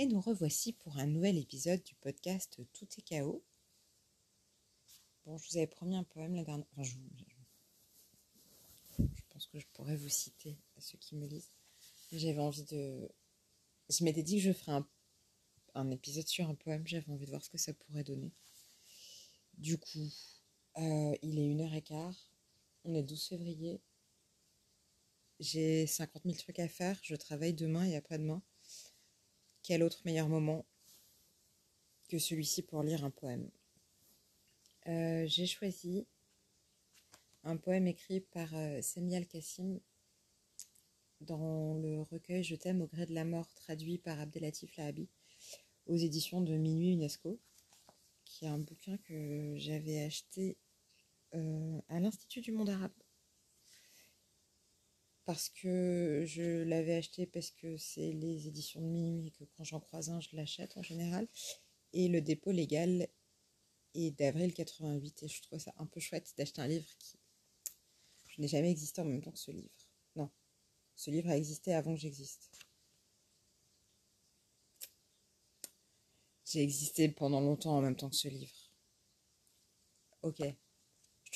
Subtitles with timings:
[0.00, 3.44] Et nous revoici pour un nouvel épisode du podcast Tout est chaos.
[5.26, 6.66] Bon, je vous avais promis un poème la dernière.
[6.72, 6.96] Enfin, je,
[8.96, 11.52] je pense que je pourrais vous citer à ceux qui me lisent.
[12.12, 13.10] J'avais envie de.
[13.90, 14.80] Je m'étais dit que je ferais
[15.74, 16.86] un, épisode sur un poème.
[16.86, 18.32] J'avais envie de voir ce que ça pourrait donner.
[19.58, 20.10] Du coup,
[20.78, 22.16] euh, il est 1h15.
[22.84, 23.82] On est 12 février.
[25.40, 26.98] J'ai 50 000 trucs à faire.
[27.02, 28.42] Je travaille demain et après-demain.
[29.70, 30.66] Quel autre meilleur moment
[32.08, 33.48] que celui-ci pour lire un poème
[34.88, 36.08] euh, J'ai choisi
[37.44, 39.78] un poème écrit par euh, Sami Al-Kassim
[41.20, 45.08] dans le recueil Je t'aime au gré de la mort, traduit par Abdelatif Lahabi
[45.86, 47.38] aux éditions de Minuit UNESCO,
[48.24, 50.56] qui est un bouquin que j'avais acheté
[51.36, 52.90] euh, à l'Institut du monde arabe
[55.30, 59.62] parce que je l'avais acheté parce que c'est les éditions de minuit et que quand
[59.62, 61.28] j'en croise un, je l'achète en général.
[61.92, 63.06] Et le dépôt légal
[63.94, 67.16] est d'avril 88 et je trouve ça un peu chouette d'acheter un livre qui
[68.26, 69.70] je n'ai jamais existé en même temps que ce livre.
[70.16, 70.32] Non,
[70.96, 72.50] ce livre a existé avant que j'existe.
[76.44, 78.72] J'ai existé pendant longtemps en même temps que ce livre.
[80.22, 80.42] Ok,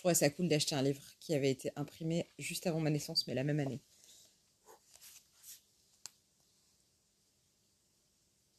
[0.05, 3.33] trouvais ça cool d'acheter un livre qui avait été imprimé juste avant ma naissance, mais
[3.33, 3.81] la même année.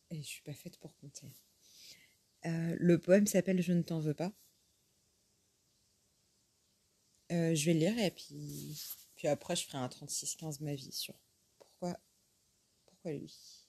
[0.10, 1.28] Et je suis pas faite pour compter.
[2.48, 4.34] Euh, le poème s'appelle Je ne t'en veux pas.
[7.32, 8.82] Euh, je vais le lire et puis,
[9.16, 11.14] puis après je ferai un 36-15 ma vie sur
[11.60, 12.00] pourquoi,
[12.88, 13.65] pourquoi lui?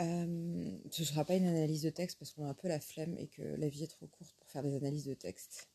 [0.00, 2.80] Euh, ce ne sera pas une analyse de texte parce qu'on a un peu la
[2.80, 5.68] flemme et que la vie est trop courte pour faire des analyses de texte.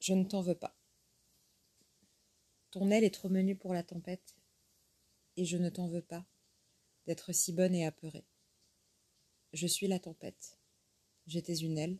[0.00, 0.76] Je ne t'en veux pas.
[2.72, 4.34] Ton aile est trop menue pour la tempête
[5.36, 6.26] et je ne t'en veux pas
[7.06, 8.26] d'être si bonne et apeurée.
[9.52, 10.58] Je suis la tempête.
[11.28, 11.98] J'étais une aile.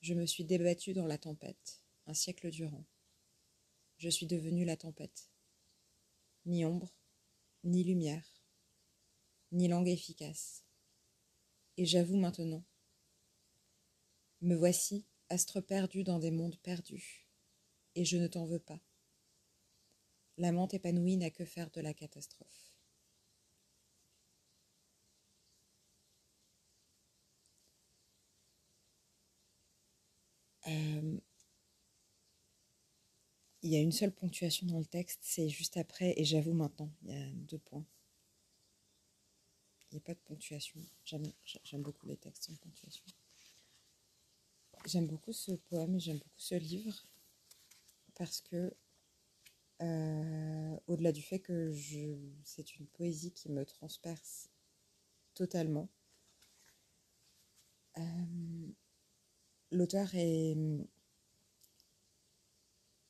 [0.00, 2.84] Je me suis débattue dans la tempête, un siècle durant.
[3.98, 5.28] Je suis devenue la tempête.
[6.46, 6.94] Ni ombre,
[7.64, 8.29] ni lumière
[9.52, 10.64] ni langue efficace.
[11.76, 12.64] Et j'avoue maintenant,
[14.42, 17.26] me voici, astre perdu dans des mondes perdus,
[17.94, 18.80] et je ne t'en veux pas.
[20.38, 22.74] L'amante épanouie n'a que faire de la catastrophe.
[30.66, 31.18] Euh,
[33.62, 36.90] il y a une seule ponctuation dans le texte, c'est juste après, et j'avoue maintenant,
[37.02, 37.86] il y a deux points.
[39.90, 40.80] Il n'y a pas de ponctuation.
[41.04, 43.04] J'aime beaucoup les textes sans ponctuation.
[44.86, 47.06] J'aime beaucoup ce poème et j'aime beaucoup ce livre
[48.14, 48.72] parce que,
[49.82, 51.72] euh, au-delà du fait que
[52.44, 54.48] c'est une poésie qui me transperce
[55.34, 55.88] totalement,
[57.98, 58.72] euh,
[59.70, 60.56] l'auteur est,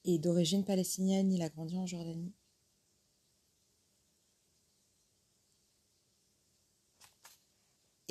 [0.04, 2.32] est d'origine palestinienne, il a grandi en Jordanie.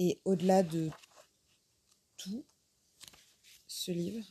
[0.02, 0.90] Et au-delà de
[2.16, 2.46] tout,
[3.68, 4.26] ce livre,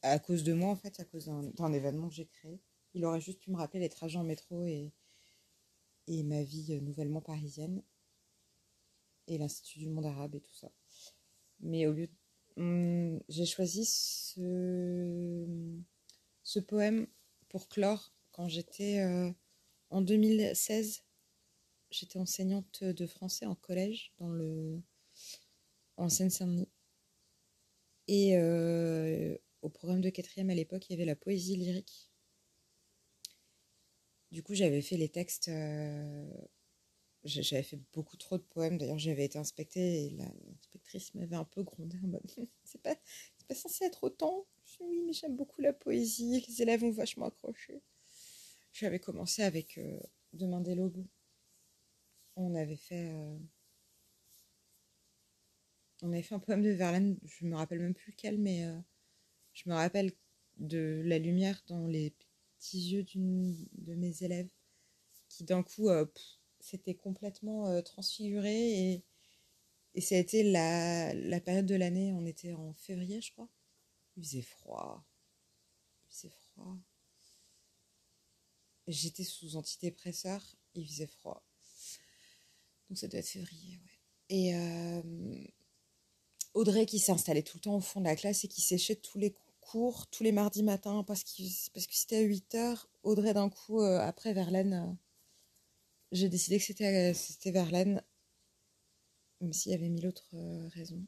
[0.00, 2.58] à cause de moi en fait, à cause d'un événement que j'ai créé,
[2.94, 4.94] il aurait juste pu me rappeler les trajets en métro et,
[6.06, 7.82] et ma vie nouvellement parisienne
[9.26, 10.72] et l'Institut du monde arabe et tout ça.
[11.60, 12.08] Mais au lieu
[12.56, 15.46] hum, j'ai choisi ce,
[16.44, 17.08] ce poème
[17.50, 19.30] pour clore quand j'étais euh,
[19.90, 21.04] en 2016
[21.92, 24.82] j'étais enseignante de français en collège dans le
[25.96, 26.68] en Seine-Saint-Denis.
[28.08, 32.10] Et euh, au programme de quatrième à l'époque, il y avait la poésie lyrique.
[34.30, 35.48] Du coup, j'avais fait les textes.
[35.48, 36.26] Euh,
[37.24, 38.78] j'avais fait beaucoup trop de poèmes.
[38.78, 42.22] D'ailleurs, j'avais été inspectée et l'inspectrice m'avait un peu grondé en mode
[42.64, 42.96] c'est pas,
[43.46, 44.46] pas censé être autant.
[44.64, 46.44] Je dis, oui, mais j'aime beaucoup la poésie.
[46.48, 47.82] Les élèves ont vachement accroché.
[48.72, 50.00] J'avais commencé avec euh,
[50.32, 51.04] Demander l'aube
[52.36, 53.10] on avait fait.
[53.12, 53.38] Euh,
[56.02, 58.78] on avait fait un poème de Verlaine, je me rappelle même plus lequel, mais euh,
[59.52, 60.12] je me rappelle
[60.58, 62.12] de la lumière dans les
[62.58, 64.48] petits yeux d'une de mes élèves
[65.28, 66.06] qui d'un coup euh,
[66.60, 69.04] s'était complètement transfiguré et,
[69.94, 73.48] et ça a été la, la période de l'année, on était en février je crois.
[74.16, 75.04] Il faisait froid.
[76.04, 76.76] Il faisait froid.
[78.88, 80.44] J'étais sous antidépresseur,
[80.74, 81.44] il faisait froid.
[82.92, 83.98] Donc ça doit être février, ouais.
[84.28, 85.02] Et euh,
[86.52, 88.96] Audrey qui s'est installée tout le temps au fond de la classe et qui séchait
[88.96, 91.42] tous les cours, tous les mardis matins, parce, que
[91.90, 92.90] c'était à 8 heures.
[93.02, 94.98] Audrey, d'un coup, euh, après Verlaine,
[96.10, 96.64] j'ai décidé que
[97.14, 98.02] c'était, Verlaine,
[99.40, 101.02] même s'il y avait mille autres euh, raisons.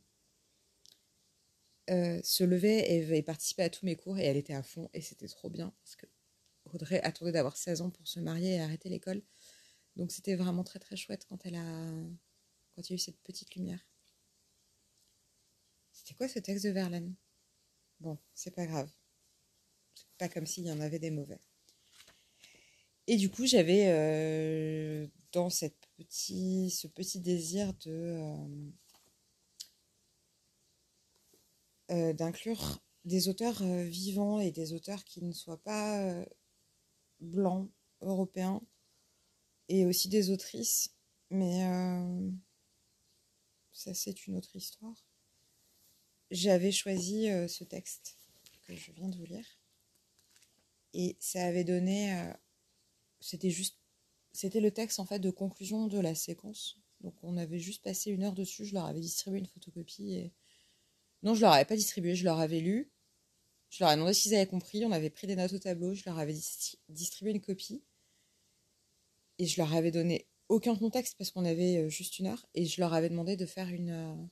[1.91, 4.89] Euh, se levait et, et participait à tous mes cours et elle était à fond
[4.95, 6.07] et c'était trop bien parce que
[6.73, 9.21] Audrey attendait d'avoir 16 ans pour se marier et arrêter l'école.
[9.97, 11.93] Donc c'était vraiment très très chouette quand elle a
[12.75, 13.87] quand il y a eu cette petite lumière.
[15.93, 17.15] C'était quoi ce texte de Verlaine?
[18.01, 18.91] Bon, c'est pas grave.
[19.95, 21.41] C'est pas comme s'il y en avait des mauvais.
[23.07, 28.71] Et du coup, j'avais euh, dans cette petit, ce petit désir de euh,
[31.91, 36.25] euh, d'inclure des auteurs vivants et des auteurs qui ne soient pas
[37.21, 37.71] blancs,
[38.01, 38.63] européens,
[39.69, 40.91] et aussi des autrices.
[41.31, 41.65] Mais
[43.73, 45.05] ça, c'est une autre histoire
[46.35, 48.19] j'avais choisi euh, ce texte
[48.67, 49.47] que je viens de vous lire.
[50.93, 52.15] Et ça avait donné.
[52.15, 52.33] Euh,
[53.21, 53.79] c'était juste.
[54.33, 56.79] C'était le texte en fait de conclusion de la séquence.
[57.01, 58.65] Donc on avait juste passé une heure dessus.
[58.65, 60.15] Je leur avais distribué une photocopie.
[60.15, 60.33] Et...
[61.23, 62.91] Non, je leur avais pas distribué, je leur avais lu.
[63.71, 64.85] Je leur ai demandé s'ils avaient compris.
[64.85, 65.95] On avait pris des notes au tableau.
[65.95, 66.35] Je leur avais
[66.89, 67.83] distribué une copie.
[69.39, 72.47] Et je leur avais donné aucun contexte parce qu'on avait euh, juste une heure.
[72.55, 74.29] Et je leur avais demandé de faire une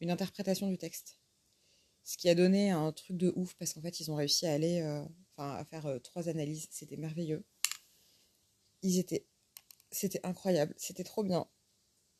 [0.00, 1.18] une interprétation du texte.
[2.04, 4.52] Ce qui a donné un truc de ouf parce qu'en fait, ils ont réussi à
[4.52, 6.68] aller, euh, enfin, à faire euh, trois analyses.
[6.70, 7.44] C'était merveilleux.
[8.82, 9.26] Ils étaient,
[9.90, 10.74] c'était incroyable.
[10.76, 11.48] C'était trop bien.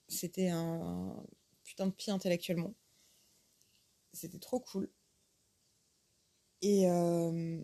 [0.09, 1.23] C'était un,
[1.65, 2.75] putain de pied intellectuellement.
[4.15, 4.91] C'était trop cool.
[6.63, 7.63] Et, euh,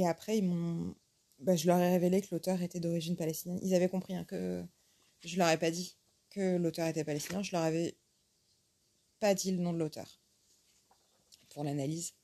[0.00, 0.94] et après, ils m'ont,
[1.38, 3.60] bah, je leur ai révélé que l'auteur était d'origine palestinienne.
[3.62, 4.64] Ils avaient compris hein, que
[5.24, 5.96] je leur ai pas dit
[6.30, 7.96] que l'auteur était palestinien, je leur avais
[9.20, 10.20] pas dit le nom de l'auteur
[11.50, 12.14] pour l'analyse.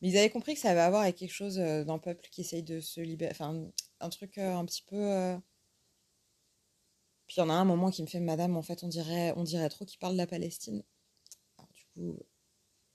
[0.00, 2.28] Mais ils avaient compris que ça avait à voir avec quelque chose euh, d'un peuple
[2.30, 3.32] qui essaye de se libérer.
[3.32, 3.70] Enfin,
[4.00, 4.96] un truc euh, un petit peu.
[4.96, 5.36] Euh,
[7.26, 9.32] puis il y en a un moment qui me fait Madame, en fait, on dirait,
[9.36, 10.82] on dirait trop qu'il parle de la Palestine.
[11.72, 12.18] Du coup,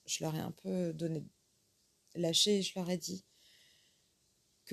[0.06, 1.24] je leur ai un peu donné.
[2.16, 3.26] lâché, je leur ai dit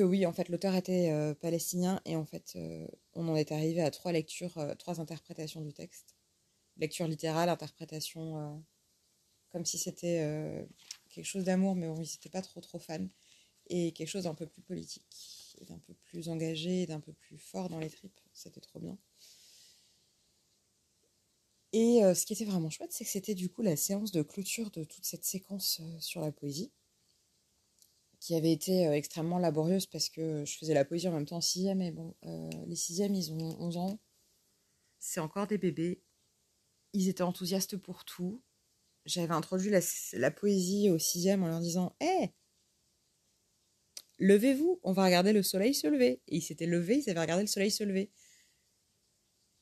[0.02, 3.82] oui, en fait, l'auteur était euh, palestinien et en fait, euh, on en est arrivé
[3.82, 6.16] à trois lectures, euh, trois interprétations du texte.
[6.76, 8.64] Lecture littérale, interprétation
[9.50, 10.66] comme si c'était
[11.10, 13.06] quelque chose d'amour, mais bon, ils n'étaient pas trop trop fans,
[13.66, 17.68] et quelque chose d'un peu plus politique, d'un peu plus engagé, d'un peu plus fort
[17.68, 18.18] dans les tripes.
[18.32, 18.96] C'était trop bien.
[21.72, 24.70] Et ce qui était vraiment chouette, c'est que c'était du coup la séance de clôture
[24.70, 26.72] de toute cette séquence sur la poésie
[28.20, 31.38] qui avait été euh, extrêmement laborieuse parce que je faisais la poésie en même temps
[31.38, 33.98] en sixième, mais bon, euh, les sixièmes, ils ont 11 ans,
[35.00, 36.02] c'est encore des bébés,
[36.92, 38.42] ils étaient enthousiastes pour tout.
[39.06, 42.32] J'avais introduit la, poésie au sixième en leur disant Hé
[44.18, 46.20] Levez-vous, on va regarder le soleil se lever.
[46.28, 48.10] Et ils s'étaient levés, ils avaient regardé le soleil se lever.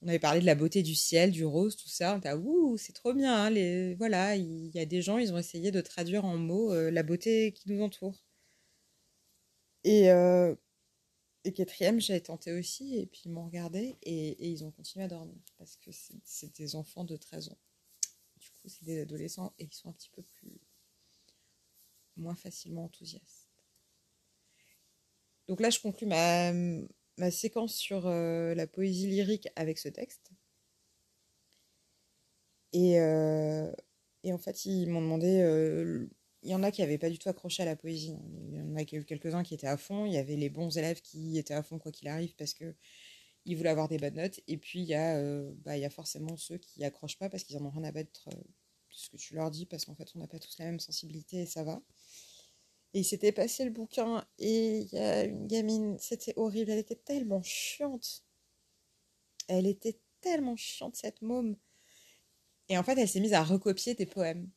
[0.03, 2.15] On avait parlé de la beauté du ciel, du rose, tout ça.
[2.15, 3.45] On était ouh, c'est trop bien.
[3.45, 3.95] Hein, les...
[3.95, 7.05] Voilà, il y a des gens, ils ont essayé de traduire en mots euh, la
[7.05, 8.28] beauté qui nous entoure.
[9.85, 10.55] Et, euh,
[11.45, 15.09] et quatrième, j'ai tenté aussi, et puis ils m'ont regardé, et, ils ont continué à
[15.09, 15.91] dormir, parce que
[16.25, 17.59] c'est des enfants de 13 ans.
[18.37, 20.61] Du coup, c'est des adolescents, et ils sont un petit peu plus.
[22.17, 23.49] moins facilement enthousiastes.
[25.49, 26.53] Donc là, je conclus ma,
[27.17, 30.31] ma séquence sur euh, la poésie lyrique avec ce texte.
[32.73, 33.71] Et, euh,
[34.25, 35.41] et en fait, ils m'ont demandé
[36.43, 38.17] il y en a qui n'avaient pas du tout accroché à la poésie.
[38.49, 40.07] Il y en a quelques-uns qui étaient à fond.
[40.07, 42.75] Il y avait les bons élèves qui étaient à fond quoi qu'il arrive parce que
[43.45, 44.41] ils voulaient avoir des bonnes notes.
[44.47, 47.65] Et puis il y a, euh, bah, forcément ceux qui accrochent pas parce qu'ils en
[47.65, 50.21] ont rien à battre euh, de ce que tu leur dis parce qu'en fait on
[50.21, 51.83] n'a pas tous la même sensibilité et ça va.
[52.95, 56.79] Et il s'était passé le bouquin et il y a une gamine, c'était horrible, elle
[56.79, 58.25] était tellement chiante.
[59.49, 61.57] Elle était tellement chiante cette môme.
[62.69, 64.51] Et en fait elle s'est mise à recopier des poèmes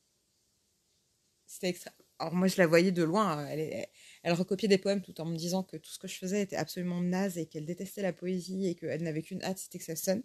[1.52, 1.92] c'était extra...
[2.18, 3.46] Alors moi, je la voyais de loin.
[3.48, 3.88] Elle,
[4.24, 6.56] elle, recopiait des poèmes tout en me disant que tout ce que je faisais était
[6.56, 9.98] absolument naze et qu'elle détestait la poésie et qu'elle n'avait qu'une hâte, c'était que ça
[9.98, 10.24] sonne.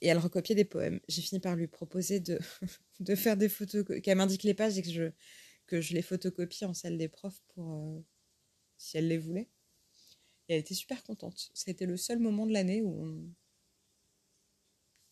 [0.00, 1.00] Et elle recopiait des poèmes.
[1.06, 2.38] J'ai fini par lui proposer de,
[3.00, 5.10] de faire des photos, qu'elle m'indique les pages et que je,
[5.66, 8.00] que je les photocopie en salle des profs pour euh,
[8.78, 9.50] si elle les voulait.
[10.48, 11.50] Et elle était super contente.
[11.52, 13.28] C'était le seul moment de l'année où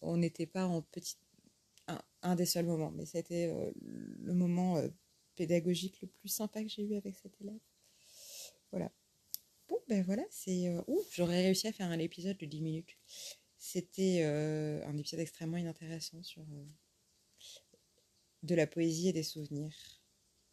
[0.01, 1.19] on n'était pas en petite.
[2.23, 4.89] Un, des seuls moments, mais c'était euh, le moment euh,
[5.41, 7.63] pédagogique le plus sympa que j'ai eu avec cet élève.
[8.73, 8.93] Voilà.
[9.69, 10.69] Bon, ben voilà, c'est...
[10.87, 12.99] Ouh, j'aurais réussi à faire un épisode de 10 minutes.
[13.57, 16.67] C'était euh, un épisode extrêmement inintéressant sur euh,
[18.43, 19.75] de la poésie et des souvenirs.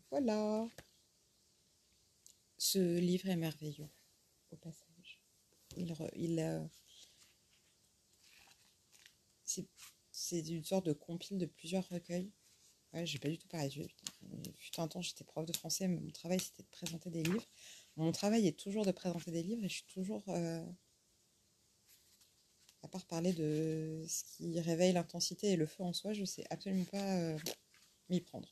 [0.09, 0.65] Voilà.
[2.57, 3.89] Ce livre est merveilleux.
[4.51, 5.21] au passage.
[5.75, 6.65] Il, il, euh,
[9.43, 9.67] c'est,
[10.13, 12.31] c'est une sorte de compile de plusieurs recueils.
[12.93, 13.87] Ouais, j'ai pas du tout pareil.
[14.77, 17.45] Un temps, j'étais prof de français, mais mon travail c'était de présenter des livres.
[17.95, 20.23] Mon travail est toujours de présenter des livres et je suis toujours.
[20.29, 20.61] euh,
[22.83, 26.43] à part parler de ce qui réveille l'intensité et le feu en soi, je sais
[26.49, 27.37] absolument pas euh,
[28.09, 28.49] m'y prendre.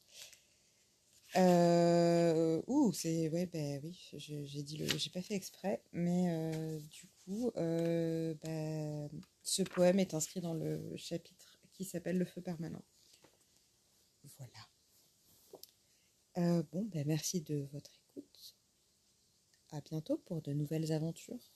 [1.37, 7.07] Euh, ouh, c'est ouais, ben oui, j'ai dit le, j'ai pas fait exprès, mais du
[7.25, 9.09] coup, ben,
[9.43, 12.83] ce poème est inscrit dans le chapitre qui s'appelle Le feu permanent.
[14.37, 14.67] Voilà.
[16.37, 18.55] Euh, bon, ben merci de votre écoute.
[19.71, 21.51] À bientôt pour de nouvelles aventures.